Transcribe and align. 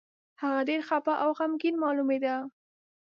هغه 0.41 0.59
ډېر 0.69 0.81
خپه 0.89 1.13
او 1.23 1.29
غمګين 1.37 1.75
مالومېده. 1.83 2.35